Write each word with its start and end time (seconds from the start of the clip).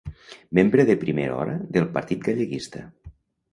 Membre 0.59 0.85
de 0.87 0.95
primera 1.03 1.35
hora 1.43 1.59
del 1.77 1.87
Partit 1.99 2.27
Galleguista. 2.31 2.85